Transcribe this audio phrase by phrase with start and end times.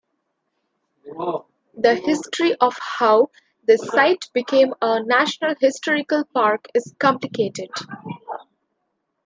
[1.77, 3.29] The history of how
[3.67, 7.69] the site became a National Historical Park is complicated.